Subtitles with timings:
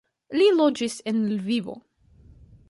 [0.39, 1.77] Li loĝis en Lvivo.